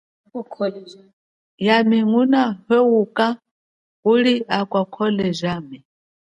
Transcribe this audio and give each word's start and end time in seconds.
Yami 1.65 1.97
nguna 2.07 2.41
komoka 2.67 3.27
akwakhole 4.59 5.25
jami. 5.39 5.77